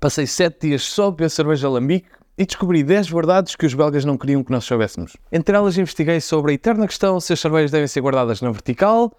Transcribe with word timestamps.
Passei 0.00 0.26
7 0.26 0.68
dias 0.68 0.82
só 0.82 1.08
a 1.08 1.10
beber 1.10 1.30
cerveja 1.30 1.66
alambique 1.66 2.08
e 2.36 2.44
descobri 2.44 2.82
10 2.82 3.08
verdades 3.08 3.56
que 3.56 3.64
os 3.64 3.72
belgas 3.72 4.04
não 4.04 4.18
queriam 4.18 4.44
que 4.44 4.52
nós 4.52 4.64
soubéssemos. 4.64 5.16
Entre 5.32 5.56
elas 5.56 5.78
investiguei 5.78 6.20
sobre 6.20 6.52
a 6.52 6.54
eterna 6.54 6.86
questão 6.86 7.18
se 7.18 7.32
as 7.32 7.40
cervejas 7.40 7.70
devem 7.70 7.86
ser 7.86 8.00
guardadas 8.02 8.42
na 8.42 8.50
vertical 8.50 9.12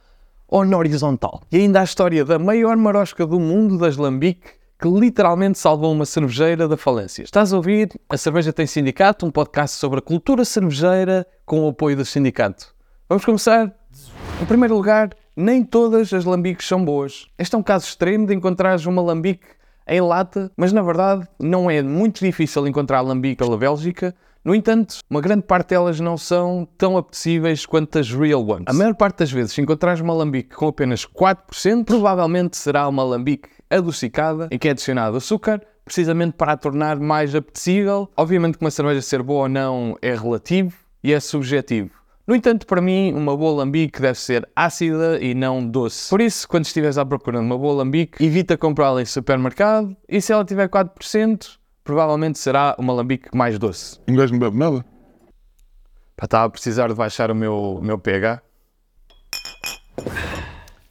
ou 0.47 0.63
na 0.63 0.77
horizontal. 0.77 1.41
E 1.51 1.57
ainda 1.57 1.81
a 1.81 1.83
história 1.83 2.23
da 2.23 2.37
maior 2.37 2.77
marosca 2.77 3.25
do 3.25 3.39
mundo 3.39 3.77
das 3.77 3.97
lambique 3.97 4.57
que 4.79 4.87
literalmente 4.87 5.57
salvou 5.57 5.91
uma 5.91 6.05
cervejeira 6.05 6.67
da 6.67 6.77
falência. 6.77 7.23
Estás 7.23 7.51
a 7.51 7.57
ouvir? 7.57 7.89
A 8.07 8.15
Cerveja 8.15 8.53
Tem 8.53 8.67
Sindicato, 8.67 9.25
um 9.25 9.31
podcast 9.31 9.77
sobre 9.77 9.97
a 9.97 10.01
cultura 10.03 10.45
cervejeira 10.45 11.25
com 11.43 11.61
o 11.61 11.69
apoio 11.69 11.97
do 11.97 12.05
sindicato. 12.05 12.75
Vamos 13.09 13.25
começar? 13.25 13.73
Em 14.39 14.45
primeiro 14.45 14.75
lugar, 14.75 15.09
nem 15.35 15.63
todas 15.63 16.13
as 16.13 16.25
lambiques 16.25 16.67
são 16.67 16.85
boas. 16.85 17.25
Este 17.39 17.55
é 17.55 17.57
um 17.57 17.63
caso 17.63 17.87
extremo 17.87 18.27
de 18.27 18.35
encontrares 18.35 18.85
uma 18.85 19.01
lambique 19.01 19.56
em 19.87 20.01
lata, 20.01 20.51
mas 20.55 20.73
na 20.73 20.81
verdade 20.81 21.27
não 21.39 21.69
é 21.69 21.81
muito 21.81 22.23
difícil 22.23 22.67
encontrar 22.67 23.01
lambique 23.01 23.37
pela 23.37 23.57
Bélgica. 23.57 24.15
No 24.43 24.55
entanto, 24.55 24.99
uma 25.09 25.19
grande 25.19 25.43
parte 25.43 25.69
delas 25.69 25.99
não 25.99 26.17
são 26.17 26.67
tão 26.77 26.95
apetecíveis 26.95 27.65
quanto 27.65 27.99
as 27.99 28.09
real 28.09 28.47
ones. 28.47 28.65
A 28.67 28.73
maior 28.73 28.95
parte 28.95 29.19
das 29.19 29.31
vezes, 29.31 29.51
se 29.51 29.61
encontrares 29.61 29.99
uma 29.99 30.13
lambique 30.13 30.55
com 30.55 30.67
apenas 30.67 31.05
4%, 31.05 31.83
provavelmente 31.83 32.55
será 32.55 32.87
uma 32.87 33.03
lambique 33.03 33.49
adocicada 33.69 34.47
em 34.49 34.57
que 34.57 34.69
é 34.69 34.71
adicionado 34.71 35.17
açúcar, 35.17 35.61
precisamente 35.83 36.33
para 36.33 36.53
a 36.53 36.57
tornar 36.57 36.97
mais 36.97 37.35
apetecível. 37.35 38.09
Obviamente 38.15 38.57
que 38.57 38.63
uma 38.63 38.71
cerveja 38.71 39.01
ser 39.01 39.21
boa 39.21 39.43
ou 39.43 39.49
não 39.49 39.97
é 40.01 40.15
relativo 40.15 40.73
e 41.03 41.11
é 41.11 41.19
subjetivo. 41.19 41.96
No 42.27 42.35
entanto, 42.35 42.67
para 42.67 42.81
mim, 42.81 43.13
uma 43.13 43.37
boa 43.37 43.59
lambique 43.59 44.01
deve 44.01 44.19
ser 44.19 44.45
ácida 44.53 45.17
e 45.23 45.33
não 45.33 45.65
doce. 45.65 46.09
Por 46.09 46.19
isso, 46.19 46.45
quando 46.45 46.65
estiveres 46.65 46.97
à 46.97 47.05
procura 47.05 47.39
de 47.39 47.45
uma 47.45 47.57
boa 47.57 47.75
lambique, 47.75 48.21
evita 48.21 48.57
comprá-la 48.57 49.01
em 49.01 49.05
supermercado 49.05 49.95
e 50.09 50.19
se 50.19 50.33
ela 50.33 50.43
tiver 50.43 50.67
4%, 50.67 51.57
provavelmente 51.85 52.37
será 52.37 52.75
uma 52.77 52.91
lambique 52.91 53.29
mais 53.33 53.57
doce. 53.57 54.01
Um 54.05 54.13
gajo 54.13 54.33
não 54.33 54.39
bebe 54.41 54.57
nada. 54.57 54.85
Para 56.17 56.25
estar 56.25 56.43
a 56.43 56.49
precisar 56.49 56.89
de 56.89 56.95
baixar 56.95 57.31
o 57.31 57.35
meu, 57.35 57.79
meu 57.81 57.97
pH. 57.97 58.41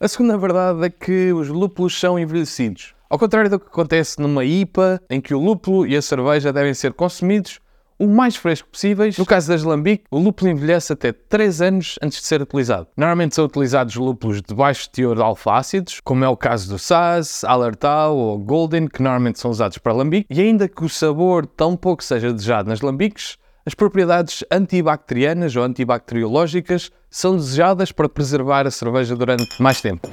A 0.00 0.08
segunda 0.08 0.38
verdade 0.38 0.86
é 0.86 0.88
que 0.88 1.34
os 1.34 1.48
lúpulos 1.48 2.00
são 2.00 2.18
envelhecidos. 2.18 2.94
Ao 3.10 3.18
contrário 3.18 3.50
do 3.50 3.60
que 3.60 3.66
acontece 3.66 4.18
numa 4.22 4.42
IPA, 4.42 5.02
em 5.10 5.20
que 5.20 5.34
o 5.34 5.38
lúpulo 5.38 5.86
e 5.86 5.94
a 5.96 6.00
cerveja 6.00 6.50
devem 6.50 6.72
ser 6.72 6.94
consumidos 6.94 7.60
o 7.98 8.06
mais 8.06 8.36
fresco 8.36 8.68
possíveis. 8.68 9.16
No 9.18 9.26
caso 9.26 9.48
das 9.48 9.62
lambique, 9.62 10.04
o 10.10 10.18
lúpulo 10.18 10.50
envelhece 10.50 10.92
até 10.92 11.12
3 11.12 11.62
anos 11.62 11.98
antes 12.02 12.20
de 12.20 12.26
ser 12.26 12.42
utilizado. 12.42 12.88
Normalmente 12.96 13.34
são 13.34 13.44
utilizados 13.44 13.94
lúpulos 13.96 14.42
de 14.42 14.54
baixo 14.54 14.90
teor 14.90 15.16
de 15.16 15.22
alfa-ácidos, 15.22 16.00
como 16.04 16.24
é 16.24 16.28
o 16.28 16.36
caso 16.36 16.68
do 16.68 16.78
Saz, 16.78 17.44
Alertal 17.44 18.16
ou 18.16 18.38
Golden, 18.38 18.86
que 18.88 19.02
normalmente 19.02 19.38
são 19.38 19.50
usados 19.50 19.78
para 19.78 19.92
lambique. 19.92 20.26
E 20.30 20.40
ainda 20.40 20.68
que 20.68 20.84
o 20.84 20.88
sabor 20.88 21.46
tão 21.46 21.76
pouco 21.76 22.02
seja 22.04 22.32
desejado 22.32 22.68
nas 22.68 22.80
lambiques, 22.80 23.36
as 23.64 23.74
propriedades 23.74 24.44
antibacterianas 24.50 25.56
ou 25.56 25.64
antibacteriológicas 25.64 26.92
são 27.10 27.34
desejadas 27.36 27.90
para 27.90 28.08
preservar 28.08 28.66
a 28.66 28.70
cerveja 28.70 29.16
durante 29.16 29.60
mais 29.60 29.80
tempo. 29.80 30.08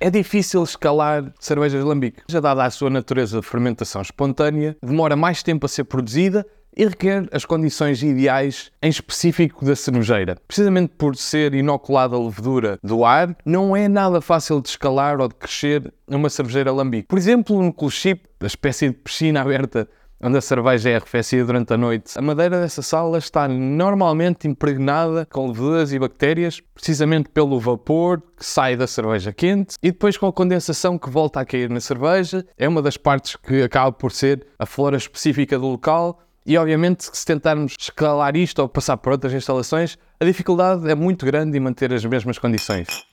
É 0.00 0.10
difícil 0.10 0.64
escalar 0.64 1.32
cervejas 1.38 1.84
lambique. 1.84 2.22
Já 2.28 2.40
dada 2.40 2.64
a 2.64 2.70
sua 2.70 2.90
natureza 2.90 3.40
de 3.40 3.46
fermentação 3.46 4.02
espontânea, 4.02 4.76
demora 4.82 5.14
mais 5.14 5.44
tempo 5.44 5.64
a 5.64 5.68
ser 5.68 5.84
produzida 5.84 6.44
e 6.76 6.84
requer 6.84 7.28
as 7.32 7.44
condições 7.44 8.02
ideais 8.02 8.70
em 8.82 8.88
específico 8.88 9.64
da 9.64 9.76
cervejeira. 9.76 10.36
Precisamente 10.46 10.92
por 10.96 11.16
ser 11.16 11.54
inoculada 11.54 12.16
a 12.16 12.18
levedura 12.18 12.78
do 12.82 13.04
ar, 13.04 13.36
não 13.44 13.76
é 13.76 13.88
nada 13.88 14.20
fácil 14.20 14.60
de 14.60 14.68
escalar 14.68 15.20
ou 15.20 15.28
de 15.28 15.34
crescer 15.34 15.92
numa 16.08 16.30
cervejeira 16.30 16.72
lambique. 16.72 17.08
Por 17.08 17.18
exemplo, 17.18 17.62
no 17.62 17.72
cool 17.72 17.90
chip, 17.90 18.22
a 18.40 18.46
espécie 18.46 18.88
de 18.88 18.94
piscina 18.94 19.40
aberta 19.40 19.88
onde 20.22 20.38
a 20.38 20.40
cerveja 20.40 20.88
é 20.88 20.96
arrefecida 20.96 21.44
durante 21.44 21.72
a 21.72 21.76
noite. 21.76 22.16
A 22.16 22.22
madeira 22.22 22.60
dessa 22.60 22.80
sala 22.80 23.18
está 23.18 23.48
normalmente 23.48 24.46
impregnada 24.46 25.26
com 25.26 25.48
leveduras 25.48 25.92
e 25.92 25.98
bactérias, 25.98 26.62
precisamente 26.74 27.28
pelo 27.28 27.58
vapor 27.58 28.22
que 28.36 28.46
sai 28.46 28.76
da 28.76 28.86
cerveja 28.86 29.32
quente 29.32 29.74
e 29.82 29.90
depois 29.90 30.16
com 30.16 30.26
a 30.26 30.32
condensação 30.32 30.96
que 30.96 31.10
volta 31.10 31.40
a 31.40 31.44
cair 31.44 31.68
na 31.68 31.80
cerveja. 31.80 32.46
É 32.56 32.68
uma 32.68 32.80
das 32.80 32.96
partes 32.96 33.34
que 33.34 33.62
acaba 33.62 33.90
por 33.90 34.12
ser 34.12 34.46
a 34.58 34.64
flora 34.64 34.96
específica 34.96 35.58
do 35.58 35.66
local. 35.66 36.20
E 36.44 36.58
obviamente 36.58 37.08
se 37.12 37.24
tentarmos 37.24 37.74
escalar 37.78 38.36
isto 38.36 38.58
ou 38.60 38.68
passar 38.68 38.96
por 38.96 39.12
outras 39.12 39.32
instalações, 39.32 39.96
a 40.18 40.24
dificuldade 40.24 40.90
é 40.90 40.94
muito 40.94 41.24
grande 41.24 41.56
em 41.56 41.60
manter 41.60 41.92
as 41.92 42.04
mesmas 42.04 42.38
condições. 42.38 43.04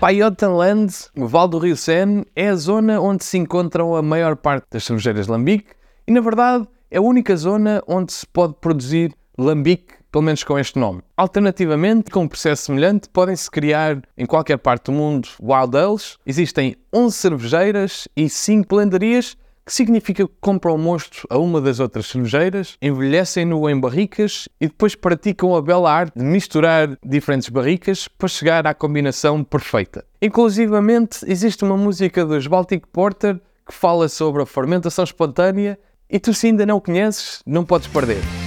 Paiottenland, 0.00 0.92
o 1.16 1.26
Val 1.26 1.46
do 1.46 1.58
Rio 1.58 1.76
Sene, 1.76 2.24
é 2.34 2.48
a 2.48 2.56
zona 2.56 3.00
onde 3.00 3.24
se 3.24 3.36
encontram 3.36 3.94
a 3.94 4.02
maior 4.02 4.36
parte 4.36 4.66
das 4.70 4.84
cervejeiras 4.84 5.26
Lambic 5.26 5.66
e, 6.06 6.12
na 6.12 6.20
verdade, 6.20 6.66
é 6.90 6.98
a 6.98 7.02
única 7.02 7.36
zona 7.36 7.82
onde 7.86 8.12
se 8.12 8.26
pode 8.26 8.54
produzir 8.60 9.12
lambique, 9.36 9.94
pelo 10.10 10.22
menos 10.22 10.44
com 10.44 10.58
este 10.58 10.78
nome. 10.78 11.02
Alternativamente, 11.16 12.10
com 12.10 12.20
um 12.20 12.28
processo 12.28 12.66
semelhante, 12.66 13.08
podem-se 13.08 13.50
criar 13.50 14.00
em 14.16 14.26
qualquer 14.26 14.58
parte 14.58 14.84
do 14.84 14.92
mundo 14.92 15.28
wild 15.40 15.76
ales. 15.76 16.18
Existem 16.24 16.76
11 16.94 17.16
cervejeiras 17.16 18.08
e 18.16 18.28
5 18.28 18.68
blenderias, 18.68 19.36
que 19.64 19.72
significa 19.72 20.26
que 20.26 20.34
compram 20.40 20.76
mosto 20.76 21.26
a 21.30 21.38
uma 21.38 21.60
das 21.60 21.80
outras 21.80 22.06
cervejeiras, 22.06 22.76
envelhecem-no 22.82 23.68
em 23.68 23.78
barricas 23.78 24.48
e 24.60 24.66
depois 24.66 24.94
praticam 24.94 25.56
a 25.56 25.62
bela 25.62 25.90
arte 25.90 26.18
de 26.18 26.24
misturar 26.24 26.96
diferentes 27.04 27.48
barricas 27.48 28.06
para 28.06 28.28
chegar 28.28 28.66
à 28.66 28.74
combinação 28.74 29.42
perfeita. 29.42 30.04
Inclusivamente, 30.20 31.20
existe 31.26 31.64
uma 31.64 31.76
música 31.76 32.24
dos 32.24 32.46
Baltic 32.46 32.86
Porter 32.92 33.40
que 33.66 33.74
fala 33.74 34.08
sobre 34.08 34.42
a 34.42 34.46
fermentação 34.46 35.04
espontânea 35.04 35.78
e 36.10 36.18
tu, 36.18 36.34
se 36.34 36.48
ainda 36.48 36.66
não 36.66 36.78
conheces, 36.78 37.40
não 37.46 37.64
podes 37.64 37.88
perder. 37.88 38.43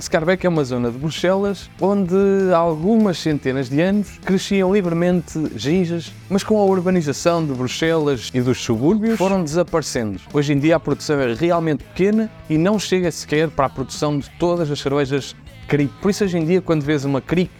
Scarbeck 0.00 0.46
é 0.46 0.48
uma 0.48 0.64
zona 0.64 0.90
de 0.90 0.96
Bruxelas 0.96 1.68
onde 1.78 2.14
há 2.54 2.56
algumas 2.56 3.18
centenas 3.18 3.68
de 3.68 3.82
anos 3.82 4.18
cresciam 4.24 4.72
livremente 4.72 5.38
ginjas, 5.56 6.10
mas 6.30 6.42
com 6.42 6.56
a 6.56 6.64
urbanização 6.64 7.44
de 7.46 7.52
Bruxelas 7.52 8.30
e 8.32 8.40
dos 8.40 8.58
subúrbios 8.62 9.18
foram 9.18 9.44
desaparecendo. 9.44 10.18
Hoje 10.32 10.54
em 10.54 10.58
dia 10.58 10.76
a 10.76 10.80
produção 10.80 11.20
é 11.20 11.34
realmente 11.34 11.84
pequena 11.84 12.30
e 12.48 12.56
não 12.56 12.78
chega 12.78 13.10
sequer 13.10 13.50
para 13.50 13.66
a 13.66 13.68
produção 13.68 14.18
de 14.18 14.30
todas 14.38 14.70
as 14.70 14.80
cervejas 14.80 15.36
Cric. 15.68 15.92
Por 16.00 16.10
isso 16.10 16.24
hoje 16.24 16.38
em 16.38 16.46
dia 16.46 16.62
quando 16.62 16.82
vês 16.82 17.04
uma 17.04 17.20
Cric 17.20 17.50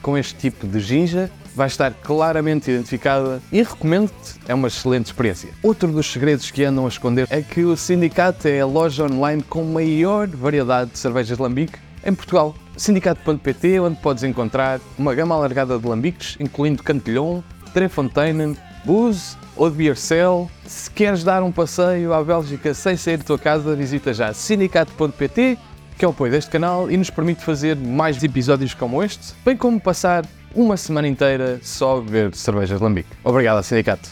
com 0.00 0.16
este 0.16 0.34
tipo 0.34 0.66
de 0.66 0.80
ginja, 0.80 1.30
vai 1.54 1.66
estar 1.66 1.92
claramente 1.92 2.70
identificada 2.70 3.40
e 3.50 3.62
recomendo-te, 3.62 4.40
é 4.46 4.54
uma 4.54 4.68
excelente 4.68 5.06
experiência. 5.06 5.50
Outro 5.62 5.90
dos 5.90 6.10
segredos 6.10 6.50
que 6.50 6.64
andam 6.64 6.84
a 6.84 6.88
esconder 6.88 7.26
é 7.30 7.42
que 7.42 7.64
o 7.64 7.76
Sindicato 7.76 8.48
é 8.48 8.60
a 8.60 8.66
loja 8.66 9.04
online 9.04 9.42
com 9.42 9.64
maior 9.64 10.26
variedade 10.28 10.92
de 10.92 10.98
cervejas 10.98 11.38
lambique 11.38 11.78
em 12.04 12.14
Portugal. 12.14 12.54
Sindicato.pt, 12.76 13.80
onde 13.80 14.00
podes 14.00 14.24
encontrar 14.24 14.80
uma 14.98 15.14
gama 15.14 15.34
alargada 15.34 15.78
de 15.78 15.86
lambiques, 15.86 16.36
incluindo 16.40 16.82
Cantillon, 16.82 17.42
Trefontaine, 17.72 18.56
Booze 18.84 19.36
ou 19.56 19.70
de 19.70 19.76
Biercel. 19.76 20.50
Se 20.66 20.90
queres 20.90 21.22
dar 21.22 21.42
um 21.42 21.52
passeio 21.52 22.12
à 22.12 22.24
Bélgica 22.24 22.74
sem 22.74 22.96
sair 22.96 23.18
da 23.18 23.24
tua 23.24 23.38
casa, 23.38 23.76
visita 23.76 24.12
já 24.12 24.32
sindicato.pt, 24.32 25.58
que 25.98 26.04
é 26.04 26.08
o 26.08 26.10
apoio 26.10 26.32
deste 26.32 26.50
canal 26.50 26.90
e 26.90 26.96
nos 26.96 27.10
permite 27.10 27.44
fazer 27.44 27.76
mais 27.76 28.22
episódios 28.22 28.74
como 28.74 29.02
este, 29.02 29.34
bem 29.44 29.56
como 29.56 29.80
passar 29.80 30.24
uma 30.54 30.76
semana 30.76 31.08
inteira 31.08 31.60
só 31.62 31.98
a 31.98 32.00
beber 32.00 32.34
cervejas 32.34 32.80
lambique. 32.80 33.08
Obrigado, 33.24 33.62
sindicato. 33.62 34.08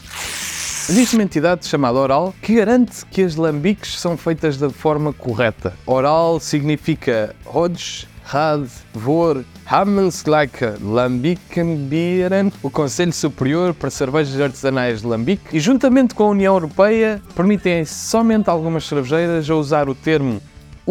Existe 0.89 1.15
uma 1.15 1.23
entidade 1.23 1.65
chamada 1.65 1.97
Oral 1.97 2.33
que 2.41 2.55
garante 2.55 3.05
que 3.05 3.21
as 3.21 3.35
lambiques 3.35 3.99
são 3.99 4.17
feitas 4.17 4.57
da 4.57 4.69
forma 4.69 5.13
correta. 5.13 5.73
Oral 5.85 6.39
significa 6.39 7.35
Hodge, 7.45 8.07
Rad, 8.25 8.67
Vor, 8.93 9.43
Hamensgleiche 9.65 10.73
Lambikenbieren, 10.81 12.51
o 12.63 12.69
Conselho 12.69 13.13
Superior 13.13 13.73
para 13.73 13.89
Cervejas 13.89 14.39
Artesanais 14.39 15.01
de 15.01 15.07
Lambique, 15.07 15.55
e 15.55 15.59
juntamente 15.59 16.15
com 16.15 16.23
a 16.23 16.29
União 16.29 16.55
Europeia 16.55 17.21
permitem 17.35 17.85
somente 17.85 18.49
algumas 18.49 18.85
cervejeiras 18.85 19.49
a 19.49 19.55
usar 19.55 19.87
o 19.87 19.95
termo 19.95 20.41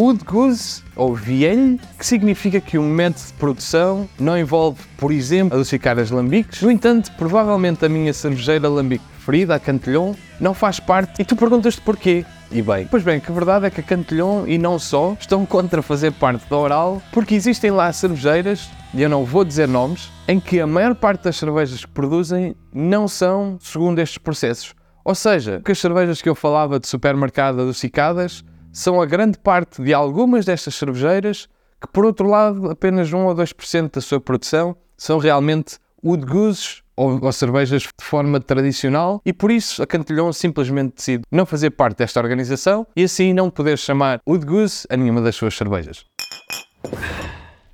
Udguz 0.00 0.82
ou 0.96 1.14
Viel, 1.14 1.78
que 1.98 2.06
significa 2.06 2.58
que 2.58 2.78
o 2.78 2.82
método 2.82 3.26
de 3.26 3.32
produção 3.34 4.08
não 4.18 4.38
envolve, 4.38 4.80
por 4.96 5.12
exemplo, 5.12 5.54
adocicar 5.54 5.98
as 5.98 6.10
lambiques. 6.10 6.62
No 6.62 6.70
entanto, 6.70 7.12
provavelmente 7.18 7.84
a 7.84 7.88
minha 7.88 8.10
cervejeira 8.14 8.66
lambique 8.66 9.04
preferida, 9.12 9.56
a 9.56 9.60
Cantillon, 9.60 10.14
não 10.40 10.54
faz 10.54 10.80
parte 10.80 11.20
e 11.20 11.24
tu 11.24 11.36
perguntas-te 11.36 11.82
porquê. 11.82 12.24
E 12.50 12.62
bem, 12.62 12.88
pois 12.90 13.02
bem, 13.02 13.20
que 13.20 13.30
a 13.30 13.34
verdade 13.34 13.66
é 13.66 13.70
que 13.70 13.82
a 13.82 13.84
Cantillon 13.84 14.46
e 14.46 14.56
não 14.56 14.78
só 14.78 15.14
estão 15.20 15.44
contra 15.44 15.82
fazer 15.82 16.12
parte 16.12 16.48
da 16.48 16.56
Oral 16.56 17.02
porque 17.12 17.34
existem 17.34 17.70
lá 17.70 17.92
cervejeiras, 17.92 18.70
e 18.94 19.02
eu 19.02 19.08
não 19.10 19.26
vou 19.26 19.44
dizer 19.44 19.68
nomes, 19.68 20.10
em 20.26 20.40
que 20.40 20.60
a 20.60 20.66
maior 20.66 20.94
parte 20.94 21.24
das 21.24 21.36
cervejas 21.36 21.84
que 21.84 21.90
produzem 21.90 22.56
não 22.72 23.06
são 23.06 23.58
segundo 23.60 23.98
estes 23.98 24.16
processos. 24.16 24.74
Ou 25.04 25.14
seja, 25.14 25.60
que 25.62 25.72
as 25.72 25.78
cervejas 25.78 26.22
que 26.22 26.28
eu 26.28 26.34
falava 26.34 26.80
de 26.80 26.88
supermercado 26.88 27.60
adocicadas 27.60 28.42
são 28.72 29.00
a 29.00 29.06
grande 29.06 29.38
parte 29.38 29.82
de 29.82 29.92
algumas 29.92 30.44
destas 30.44 30.74
cervejeiras 30.74 31.48
que, 31.80 31.88
por 31.88 32.04
outro 32.04 32.28
lado, 32.28 32.70
apenas 32.70 33.12
1 33.12 33.18
ou 33.18 33.34
2% 33.34 33.94
da 33.94 34.00
sua 34.00 34.20
produção 34.20 34.76
são 34.96 35.18
realmente 35.18 35.78
Wood 36.04 36.26
Goose 36.26 36.82
ou, 36.96 37.18
ou, 37.24 37.32
cervejas 37.32 37.82
de 37.82 38.04
forma 38.04 38.40
tradicional 38.40 39.20
e 39.24 39.32
por 39.32 39.50
isso 39.50 39.82
a 39.82 39.86
Cantilhon 39.86 40.32
simplesmente 40.32 40.96
decide 40.96 41.24
não 41.30 41.46
fazer 41.46 41.70
parte 41.70 41.98
desta 41.98 42.20
organização 42.20 42.86
e 42.94 43.04
assim 43.04 43.32
não 43.32 43.50
poder 43.50 43.78
chamar 43.78 44.20
Wood 44.28 44.44
Goose 44.44 44.86
a 44.90 44.96
nenhuma 44.96 45.20
das 45.20 45.36
suas 45.36 45.54
cervejas. 45.54 46.04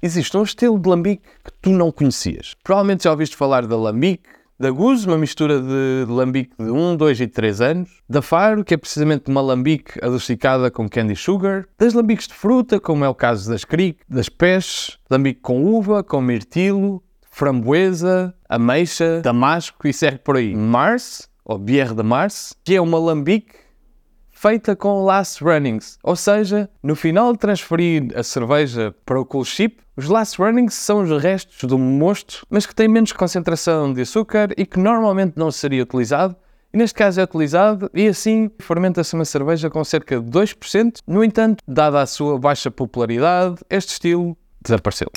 Existe 0.03 0.37
um 0.37 0.43
estilo 0.43 0.79
de 0.79 0.89
lambique 0.89 1.25
que 1.45 1.53
tu 1.61 1.71
não 1.71 1.91
conhecias. 1.91 2.55
Provavelmente 2.63 3.05
já 3.05 3.11
ouviste 3.11 3.37
falar 3.37 3.67
da 3.67 3.77
lambique, 3.77 4.29
da 4.59 4.71
Goose, 4.71 5.07
uma 5.07 5.19
mistura 5.19 5.61
de, 5.61 6.07
lambique 6.09 6.55
de 6.59 6.71
1, 6.71 6.97
2 6.97 7.21
e 7.21 7.27
3 7.27 7.61
anos, 7.61 7.91
da 8.09 8.23
Faro, 8.23 8.65
que 8.65 8.75
é 8.75 8.77
precisamente 8.77 9.31
uma 9.31 9.41
lambique 9.41 9.93
adocicada 10.03 10.71
com 10.71 10.89
candy 10.89 11.15
sugar, 11.15 11.67
das 11.79 11.93
lambiques 11.93 12.27
de 12.27 12.35
fruta, 12.35 12.81
como 12.81 13.05
é 13.05 13.09
o 13.09 13.15
caso 13.15 13.51
das 13.51 13.65
Creek, 13.65 14.01
das 14.09 14.29
Pés, 14.29 14.99
lambique 15.11 15.41
com 15.41 15.63
uva, 15.65 16.03
com 16.03 16.21
mirtilo, 16.21 17.03
framboesa, 17.31 18.35
ameixa, 18.49 19.21
damasco 19.21 19.87
e 19.87 19.93
segue 19.93 20.19
por 20.19 20.37
aí. 20.37 20.55
Mars, 20.55 21.29
ou 21.45 21.59
Bière 21.59 21.95
de 21.95 22.03
Mars, 22.03 22.55
que 22.65 22.75
é 22.75 22.81
uma 22.81 22.99
lambique 22.99 23.67
feita 24.31 24.75
com 24.77 25.05
last 25.05 25.43
runnings, 25.43 25.99
ou 26.03 26.15
seja, 26.15 26.69
no 26.83 26.95
final 26.95 27.33
de 27.33 27.39
transferir 27.39 28.09
a 28.15 28.23
cerveja 28.23 28.95
para 29.05 29.21
o 29.21 29.25
cool 29.25 29.45
ship, 29.45 29.79
os 29.97 30.09
last 30.09 30.39
runnings 30.41 30.75
são 30.75 31.03
os 31.03 31.23
restos 31.23 31.67
do 31.67 31.79
mosto, 31.79 32.47
mas 32.51 32.67
que 32.67 32.75
têm 32.75 32.87
menos 32.87 33.13
concentração 33.13 33.95
de 33.95 34.03
açúcar 34.03 34.51
e 34.55 34.67
que 34.67 34.79
normalmente 34.79 35.33
não 35.37 35.51
seria 35.51 35.83
utilizado, 35.83 36.37
e 36.71 36.77
neste 36.77 36.95
caso 36.95 37.19
é 37.19 37.25
utilizado 37.25 37.91
e 37.95 38.07
assim 38.07 38.51
fermenta-se 38.59 39.15
uma 39.15 39.25
cerveja 39.25 39.71
com 39.71 39.83
cerca 39.83 40.21
de 40.21 40.31
2%. 40.31 40.99
No 41.07 41.25
entanto, 41.25 41.65
dada 41.67 42.03
a 42.03 42.07
sua 42.07 42.39
baixa 42.39 42.71
popularidade, 42.71 43.57
este 43.71 43.95
estilo 43.95 44.37
desapareceu. 44.61 45.11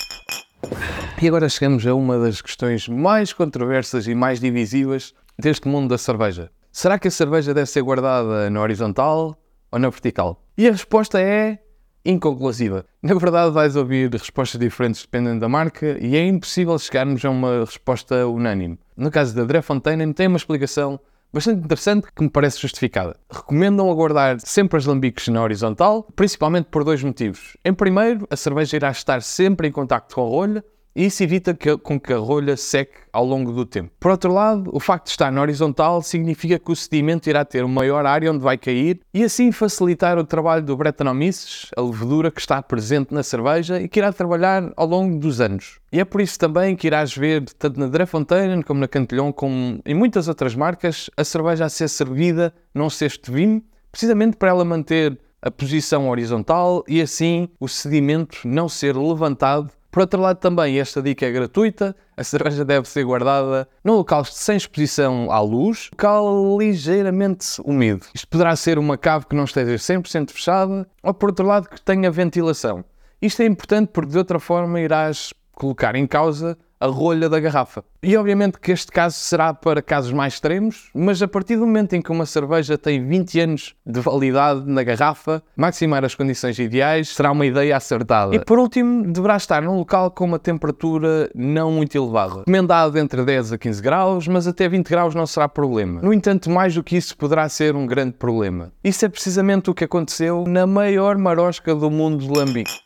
E 1.22 1.28
agora 1.28 1.50
chegamos 1.50 1.86
a 1.86 1.94
uma 1.94 2.18
das 2.18 2.42
questões 2.42 2.88
mais 2.88 3.34
controversas 3.34 4.08
e 4.08 4.16
mais 4.16 4.40
divisivas 4.40 5.14
deste 5.38 5.68
mundo 5.68 5.90
da 5.90 5.98
cerveja. 5.98 6.50
Será 6.72 6.98
que 6.98 7.10
a 7.10 7.12
cerveja 7.12 7.54
deve 7.54 7.70
ser 7.70 7.82
guardada 7.82 8.50
na 8.50 8.62
horizontal 8.62 9.38
ou 9.70 9.78
na 9.78 9.90
vertical? 9.90 10.42
E 10.58 10.70
a 10.70 10.72
resposta 10.72 11.20
é 11.20 11.60
inconclusiva. 12.06 12.86
Na 13.02 13.14
verdade, 13.16 13.52
vais 13.52 13.76
ouvir 13.76 14.12
respostas 14.12 14.60
diferentes 14.60 15.02
dependendo 15.02 15.40
da 15.40 15.50
marca 15.50 15.98
e 16.00 16.16
é 16.16 16.26
impossível 16.26 16.78
chegarmos 16.80 17.24
a 17.24 17.30
uma 17.30 17.62
resposta 17.66 18.28
unânime. 18.28 18.80
No 18.96 19.12
caso 19.12 19.36
da 19.36 19.44
Drefontaine, 19.44 20.14
tem 20.14 20.28
uma 20.28 20.38
explicação 20.38 21.00
bastante 21.32 21.64
interessante 21.64 22.08
que 22.14 22.24
me 22.24 22.30
parece 22.30 22.60
justificada. 22.60 23.16
Recomendam 23.32 23.90
aguardar 23.90 24.38
sempre 24.40 24.78
as 24.78 24.86
lambiques 24.86 25.28
na 25.28 25.42
horizontal, 25.42 26.08
principalmente 26.16 26.66
por 26.66 26.84
dois 26.84 27.04
motivos. 27.04 27.56
Em 27.64 27.74
primeiro, 27.74 28.28
a 28.30 28.36
cerveja 28.36 28.76
irá 28.78 28.90
estar 28.90 29.22
sempre 29.22 29.68
em 29.68 29.72
contacto 29.72 30.16
com 30.16 30.22
a 30.26 30.30
rolha 30.30 30.66
isso 31.06 31.24
evita 31.24 31.54
que, 31.54 31.78
com 31.78 32.00
que 32.00 32.14
a 32.14 32.18
rolha 32.18 32.58
seque 32.58 33.00
ao 33.12 33.26
longo 33.26 33.52
do 33.52 33.66
tempo. 33.66 33.92
Por 34.00 34.12
outro 34.12 34.34
lado, 34.34 34.70
o 34.74 34.80
facto 34.80 35.06
de 35.06 35.12
estar 35.12 35.32
na 35.32 35.42
horizontal 35.42 36.02
significa 36.02 36.60
que 36.60 36.72
o 36.72 36.76
sedimento 36.76 37.30
irá 37.30 37.44
ter 37.46 37.64
uma 37.64 37.80
maior 37.80 38.06
área 38.06 38.32
onde 38.32 38.44
vai 38.44 38.58
cair 38.58 39.00
e 39.14 39.24
assim 39.24 39.52
facilitar 39.52 40.18
o 40.18 40.24
trabalho 40.24 40.64
do 40.64 40.76
Brettanomyces, 40.76 41.72
a 41.76 41.82
levedura 41.82 42.30
que 42.30 42.42
está 42.42 42.62
presente 42.62 43.14
na 43.14 43.24
cerveja 43.24 43.82
e 43.82 43.88
que 43.88 44.00
irá 44.00 44.12
trabalhar 44.12 44.72
ao 44.76 44.86
longo 44.86 45.18
dos 45.18 45.40
anos. 45.40 45.80
E 45.92 46.00
é 46.00 46.06
por 46.06 46.20
isso 46.20 46.38
também 46.38 46.76
que 46.76 46.88
irás 46.88 47.16
ver, 47.16 47.44
tanto 47.58 47.80
na 47.80 47.88
Drefontaine 47.88 48.64
como 48.64 48.80
na 48.80 48.88
Cantillon, 48.88 49.32
como 49.32 49.80
em 49.86 49.94
muitas 49.96 50.28
outras 50.28 50.54
marcas, 50.54 51.10
a 51.16 51.24
cerveja 51.24 51.66
a 51.66 51.70
ser 51.70 51.88
servida 51.88 52.54
num 52.74 52.90
cesto 52.90 53.32
de 53.32 53.38
vinho, 53.38 53.64
precisamente 53.92 54.36
para 54.36 54.50
ela 54.50 54.66
manter 54.66 55.18
a 55.42 55.50
posição 55.50 56.10
horizontal 56.10 56.84
e 56.88 57.02
assim 57.02 57.50
o 57.60 57.68
sedimento 57.68 58.48
não 58.48 58.68
ser 58.68 58.96
levantado 58.96 59.72
por 59.92 60.02
outro 60.02 60.22
lado, 60.22 60.38
também 60.38 60.80
esta 60.80 61.02
dica 61.02 61.26
é 61.26 61.32
gratuita. 61.32 61.96
A 62.16 62.24
cerveja 62.24 62.64
deve 62.64 62.88
ser 62.88 63.04
guardada 63.04 63.68
num 63.84 63.96
local 63.96 64.24
sem 64.24 64.56
exposição 64.56 65.32
à 65.32 65.40
luz, 65.40 65.90
local 65.92 66.60
ligeiramente 66.60 67.60
úmido. 67.66 68.06
Isto 68.14 68.28
poderá 68.28 68.56
ser 68.56 68.78
uma 68.78 68.98
cave 68.98 69.26
que 69.26 69.36
não 69.36 69.46
esteja 69.46 69.76
100% 69.76 70.30
fechada 70.30 70.88
ou, 71.02 71.14
por 71.14 71.30
outro 71.30 71.46
lado, 71.46 71.68
que 71.68 71.82
tenha 71.82 72.12
ventilação. 72.12 72.86
Isto 73.20 73.42
é 73.42 73.46
importante 73.46 73.90
porque 73.92 74.12
de 74.12 74.18
outra 74.20 74.40
forma 74.40 74.80
irás 74.80 75.34
colocar 75.54 75.96
em 75.96 76.06
causa 76.06 76.58
a 76.80 76.88
rolha 76.88 77.28
da 77.28 77.40
garrafa. 77.40 77.84
E 78.02 78.16
obviamente 78.16 78.60
que 78.60 78.72
este 78.72 78.92
caso 78.92 79.18
será 79.18 79.54
para 79.54 79.82
casos 79.82 80.12
mais 80.12 80.34
extremos, 80.34 80.90
mas 80.94 81.22
a 81.22 81.28
partir 81.28 81.58
do 81.58 81.66
momento 81.66 81.94
em 81.94 82.02
que 82.02 82.12
uma 82.12 82.26
cerveja 82.26 82.78
tem 82.78 83.06
20 83.06 83.40
anos 83.42 83.76
de 83.86 84.00
validade 84.00 84.64
na 84.66 84.84
garrafa, 84.84 85.44
maximar 85.56 86.06
as 86.06 86.16
condições 86.16 86.58
ideais 86.58 87.10
será 87.10 87.32
uma 87.32 87.46
ideia 87.46 87.76
acertada. 87.76 88.34
E 88.34 88.40
por 88.40 88.58
último, 88.58 89.12
deverá 89.12 89.36
estar 89.36 89.62
num 89.62 89.78
local 89.78 90.10
com 90.12 90.24
uma 90.24 90.40
temperatura 90.40 91.30
não 91.36 91.72
muito 91.72 91.98
elevada. 91.98 92.40
Recomendado 92.40 92.98
entre 92.98 93.24
10 93.26 93.54
a 93.54 93.58
15 93.58 93.82
graus, 93.82 94.28
mas 94.28 94.48
até 94.48 94.70
20 94.70 94.88
graus 94.88 95.14
não 95.14 95.28
será 95.28 95.50
problema. 95.50 96.02
No 96.02 96.14
entanto, 96.14 96.50
mais 96.50 96.74
do 96.74 96.84
que 96.84 96.96
isso 96.96 97.18
poderá 97.18 97.50
ser 97.50 97.76
um 97.76 97.86
grande 97.86 98.14
problema. 98.14 98.72
Isso 98.84 99.06
é 99.06 99.10
precisamente 99.10 99.70
o 99.70 99.74
que 99.74 99.84
aconteceu 99.84 100.46
na 100.48 100.66
maior 100.66 101.18
marosca 101.18 101.76
do 101.76 101.92
mundo 101.92 102.26
de 102.26 102.30
lambique. 102.30 102.80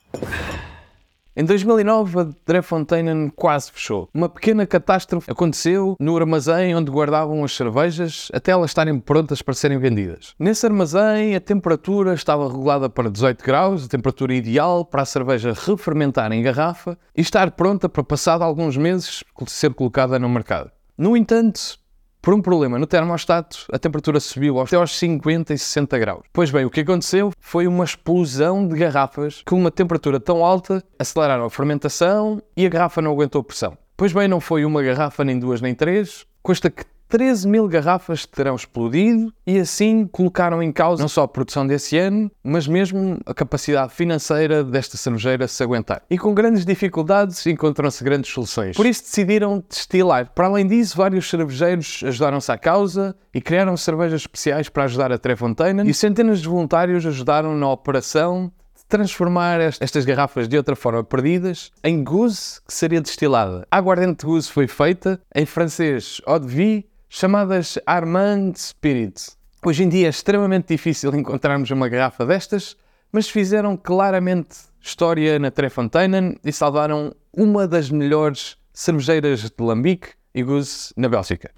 Em 1.35 1.43
2009, 1.43 2.19
a 2.19 2.27
Drefontaine 2.45 3.31
quase 3.35 3.71
fechou. 3.71 4.07
Uma 4.13 4.29
pequena 4.29 4.67
catástrofe 4.67 5.31
aconteceu 5.31 5.95
no 5.99 6.15
armazém 6.15 6.75
onde 6.75 6.91
guardavam 6.91 7.43
as 7.43 7.55
cervejas 7.55 8.27
até 8.31 8.51
elas 8.51 8.69
estarem 8.69 8.99
prontas 8.99 9.41
para 9.41 9.55
serem 9.55 9.79
vendidas. 9.79 10.35
Nesse 10.37 10.67
armazém, 10.67 11.35
a 11.35 11.41
temperatura 11.41 12.13
estava 12.13 12.47
regulada 12.47 12.87
para 12.87 13.09
18 13.09 13.43
graus, 13.43 13.83
a 13.83 13.87
temperatura 13.87 14.35
ideal 14.35 14.85
para 14.85 15.01
a 15.01 15.05
cerveja 15.05 15.53
refermentar 15.53 16.31
em 16.31 16.43
garrafa 16.43 16.95
e 17.17 17.21
estar 17.21 17.49
pronta 17.49 17.89
para, 17.89 18.03
passado 18.03 18.43
alguns 18.43 18.77
meses, 18.77 19.23
ser 19.47 19.73
colocada 19.73 20.19
no 20.19 20.29
mercado. 20.29 20.69
No 20.95 21.17
entanto, 21.17 21.79
por 22.23 22.33
um 22.33 22.41
problema 22.41 22.79
no 22.79 22.87
termostato, 22.87 23.65
a 23.69 23.77
temperatura 23.77 24.17
subiu 24.17 24.57
até 24.61 24.77
aos 24.77 24.97
50 24.97 25.53
e 25.53 25.57
60 25.57 25.99
graus. 25.99 26.23
Pois 26.31 26.49
bem, 26.49 26.63
o 26.63 26.69
que 26.69 26.79
aconteceu 26.79 27.33
foi 27.37 27.67
uma 27.67 27.83
explosão 27.83 28.65
de 28.65 28.77
garrafas 28.77 29.43
com 29.45 29.57
uma 29.57 29.69
temperatura 29.69 30.21
tão 30.21 30.43
alta, 30.45 30.81
aceleraram 30.97 31.43
a 31.43 31.49
fermentação 31.49 32.41
e 32.55 32.65
a 32.65 32.69
garrafa 32.69 33.01
não 33.01 33.11
aguentou 33.11 33.43
pressão. 33.43 33.77
Pois 33.97 34.13
bem, 34.13 34.29
não 34.29 34.39
foi 34.39 34.63
uma 34.63 34.81
garrafa, 34.81 35.25
nem 35.25 35.37
duas, 35.37 35.59
nem 35.59 35.75
três, 35.75 36.25
custa 36.41 36.69
que 36.69 36.85
13 37.13 37.47
mil 37.47 37.67
garrafas 37.67 38.25
terão 38.25 38.55
explodido 38.55 39.31
e 39.45 39.59
assim 39.59 40.07
colocaram 40.07 40.63
em 40.63 40.71
causa 40.71 40.99
não 40.99 41.07
só 41.07 41.21
a 41.21 41.27
produção 41.27 41.67
desse 41.67 41.95
ano, 41.95 42.31
mas 42.43 42.67
mesmo 42.67 43.19
a 43.23 43.35
capacidade 43.35 43.93
financeira 43.93 44.63
desta 44.63 44.97
cervejeira 44.97 45.47
se 45.47 45.61
aguentar. 45.61 46.01
E 46.09 46.17
com 46.17 46.33
grandes 46.33 46.65
dificuldades 46.65 47.45
encontram-se 47.45 48.03
grandes 48.03 48.33
soluções. 48.33 48.75
Por 48.75 48.87
isso 48.87 49.03
decidiram 49.03 49.63
destilar. 49.69 50.31
Para 50.33 50.47
além 50.47 50.65
disso, 50.65 50.97
vários 50.97 51.29
cervejeiros 51.29 52.01
ajudaram-se 52.03 52.51
à 52.51 52.57
causa 52.57 53.15
e 53.31 53.39
criaram 53.39 53.77
cervejas 53.77 54.21
especiais 54.21 54.67
para 54.67 54.85
ajudar 54.85 55.11
a 55.11 55.17
Trefontaine 55.19 55.87
e 55.87 55.93
centenas 55.93 56.41
de 56.41 56.47
voluntários 56.47 57.05
ajudaram 57.05 57.55
na 57.55 57.69
operação 57.69 58.51
transformar 58.89 59.59
estas 59.59 60.03
garrafas 60.03 60.47
de 60.47 60.57
outra 60.57 60.75
forma 60.75 61.03
perdidas 61.03 61.71
em 61.83 62.03
gousse 62.03 62.59
que 62.61 62.73
seria 62.73 63.01
destilada. 63.01 63.67
A 63.69 63.77
aguardente 63.77 64.25
gousse 64.25 64.51
foi 64.51 64.67
feita 64.67 65.21
em 65.33 65.45
francês 65.45 66.19
eau 66.27 66.39
de 66.39 66.47
vie 66.47 66.92
chamadas 67.15 67.77
Armand 67.85 68.53
Spirits. 68.55 69.37
Hoje 69.63 69.83
em 69.83 69.87
dia 69.87 70.07
é 70.07 70.09
extremamente 70.09 70.69
difícil 70.69 71.13
encontrarmos 71.13 71.69
uma 71.69 71.87
garrafa 71.87 72.25
destas, 72.25 72.75
mas 73.11 73.29
fizeram 73.29 73.77
claramente 73.77 74.57
história 74.81 75.37
na 75.37 75.51
Trefontaine 75.51 76.39
e 76.43 76.51
salvaram 76.51 77.13
uma 77.31 77.67
das 77.67 77.91
melhores 77.91 78.57
cervejeiras 78.73 79.41
de 79.41 79.53
Lambique 79.59 80.07
e 80.33 80.41
Goose 80.41 80.91
na 80.97 81.07
Bélgica. 81.07 81.51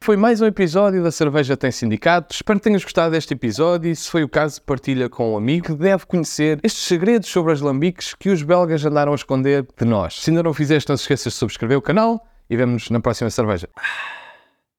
Foi 0.00 0.16
mais 0.16 0.40
um 0.40 0.46
episódio 0.46 1.02
da 1.02 1.10
Cerveja 1.10 1.56
Tem 1.56 1.72
Sindicato. 1.72 2.32
Espero 2.32 2.60
que 2.60 2.64
tenhas 2.64 2.84
gostado 2.84 3.10
deste 3.10 3.34
episódio 3.34 3.90
e, 3.90 3.96
se 3.96 4.08
foi 4.08 4.22
o 4.22 4.28
caso, 4.28 4.62
partilha 4.62 5.08
com 5.08 5.32
um 5.32 5.36
amigo 5.36 5.66
que 5.66 5.74
deve 5.74 6.06
conhecer 6.06 6.60
estes 6.62 6.84
segredos 6.84 7.28
sobre 7.28 7.52
as 7.52 7.60
lambiques 7.60 8.14
que 8.14 8.30
os 8.30 8.44
belgas 8.44 8.84
andaram 8.84 9.10
a 9.10 9.16
esconder 9.16 9.66
de 9.76 9.84
nós. 9.84 10.14
Se 10.14 10.30
ainda 10.30 10.44
não 10.44 10.54
fizeste, 10.54 10.88
não 10.88 10.96
se 10.96 11.02
esqueças 11.02 11.32
de 11.32 11.38
subscrever 11.40 11.76
o 11.76 11.82
canal 11.82 12.24
e 12.48 12.56
vemos-nos 12.56 12.90
na 12.90 13.00
próxima 13.00 13.30
cerveja. 13.30 13.68